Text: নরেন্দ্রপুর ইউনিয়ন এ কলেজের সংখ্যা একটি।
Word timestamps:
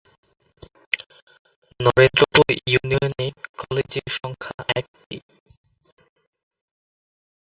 নরেন্দ্রপুর 1.79 2.45
ইউনিয়ন 2.65 3.13
এ 3.19 3.27
কলেজের 3.59 4.07
সংখ্যা 4.17 4.57
একটি। 4.79 5.17